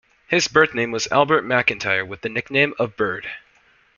[0.27, 3.27] His birth-name was Albert McIntyre with the nickname of Bird.